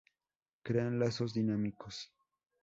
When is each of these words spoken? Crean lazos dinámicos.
Crean 0.63 0.97
lazos 0.97 1.31
dinámicos. 1.35 2.11